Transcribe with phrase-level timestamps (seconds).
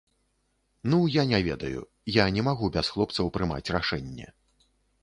[0.89, 1.85] Ну, я не ведаю,
[2.17, 4.27] я не магу без хлопцаў прымаць рашэнне.